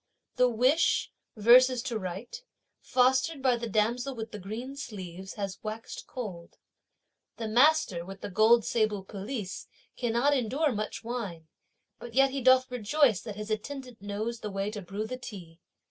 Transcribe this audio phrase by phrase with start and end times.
[0.37, 2.41] The wish, verses to write,
[2.81, 6.57] fostered by the damsel with the green sleeves, has waxéd cold.
[7.37, 11.49] The master, with the gold sable pelisse, cannot endure much wine.
[11.99, 15.59] But yet he doth rejoice that his attendant knows the way to brew the tea.